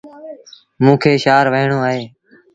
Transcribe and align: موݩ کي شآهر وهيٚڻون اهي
موݩ 0.83 0.99
کي 1.01 1.11
شآهر 1.23 1.45
وهيٚڻون 1.53 1.81
اهي 1.87 2.03